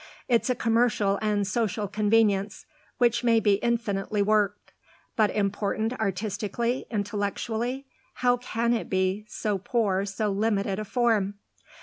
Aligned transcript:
It's 0.27 0.49
a 0.49 0.55
commercial 0.55 1.19
and 1.21 1.45
social 1.45 1.87
convenience 1.87 2.65
which 2.97 3.23
may 3.23 3.39
be 3.39 3.59
infinitely 3.61 4.23
worked. 4.23 4.73
But 5.15 5.29
important 5.29 5.93
artistically, 5.93 6.87
intellectually? 6.89 7.85
How 8.15 8.37
can 8.37 8.73
it 8.73 8.89
be 8.89 9.25
so 9.27 9.59
poor, 9.59 10.05
so 10.07 10.31
limited 10.31 10.79
a 10.79 10.85
form?" 10.85 11.35